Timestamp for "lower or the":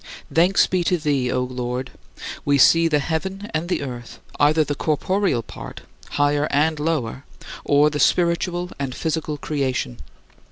6.79-7.99